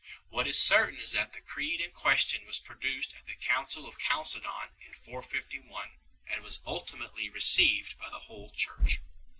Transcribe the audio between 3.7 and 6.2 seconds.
of Chalcedon in 451,